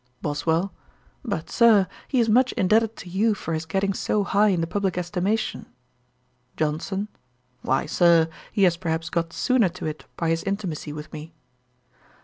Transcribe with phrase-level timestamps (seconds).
[0.23, 0.73] BOSWELL.
[1.23, 4.65] 'But, Sir, he is much indebted to you for his getting so high in the
[4.65, 5.67] publick estimation.'
[6.57, 7.07] JOHNSON.
[7.61, 11.35] 'Why, Sir, he has perhaps got sooner to it by his intimacy with me.'